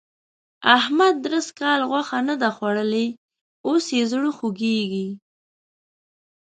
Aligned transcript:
احمد 0.77 1.15
درست 1.25 1.51
کال 1.59 1.79
غوښه 1.91 2.19
نه 2.27 2.35
ده 2.41 2.49
خوړلې؛ 2.55 3.07
اوس 3.67 3.85
يې 3.97 4.03
زړه 4.11 4.29
خوږېږي. 4.37 5.07